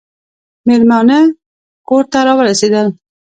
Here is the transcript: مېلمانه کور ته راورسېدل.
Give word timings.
مېلمانه 0.67 1.19
کور 1.87 2.03
ته 2.11 2.19
راورسېدل. 2.27 2.87